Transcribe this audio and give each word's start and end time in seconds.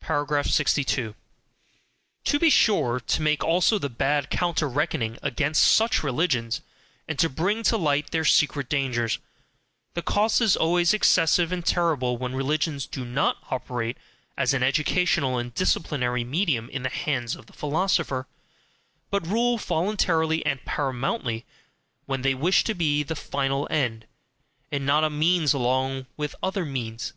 62. 0.00 1.14
To 2.24 2.38
be 2.38 2.48
sure 2.48 2.98
to 2.98 3.20
make 3.20 3.44
also 3.44 3.78
the 3.78 3.90
bad 3.90 4.30
counter 4.30 4.66
reckoning 4.66 5.18
against 5.22 5.64
such 5.66 6.02
religions, 6.02 6.62
and 7.06 7.18
to 7.18 7.28
bring 7.28 7.62
to 7.64 7.76
light 7.76 8.10
their 8.10 8.24
secret 8.24 8.70
dangers 8.70 9.18
the 9.92 10.00
cost 10.00 10.40
is 10.40 10.56
always 10.56 10.94
excessive 10.94 11.52
and 11.52 11.66
terrible 11.66 12.16
when 12.16 12.34
religions 12.34 12.86
do 12.86 13.04
NOT 13.04 13.36
operate 13.50 13.98
as 14.34 14.54
an 14.54 14.62
educational 14.62 15.36
and 15.36 15.52
disciplinary 15.52 16.24
medium 16.24 16.70
in 16.70 16.82
the 16.82 16.88
hands 16.88 17.36
of 17.36 17.44
the 17.44 17.52
philosopher, 17.52 18.26
but 19.10 19.26
rule 19.26 19.58
voluntarily 19.58 20.40
and 20.46 20.64
PARAMOUNTLY, 20.64 21.44
when 22.06 22.22
they 22.22 22.32
wish 22.32 22.64
to 22.64 22.72
be 22.72 23.02
the 23.02 23.14
final 23.14 23.68
end, 23.70 24.06
and 24.72 24.86
not 24.86 25.04
a 25.04 25.10
means 25.10 25.52
along 25.52 26.06
with 26.16 26.34
other 26.42 26.64
means. 26.64 27.12